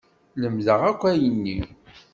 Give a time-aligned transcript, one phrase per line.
[0.41, 1.59] Lemdeɣ akk ayenni.